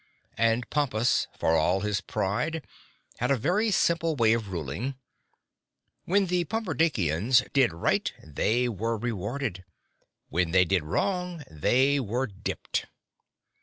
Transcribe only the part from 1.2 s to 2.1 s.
for all his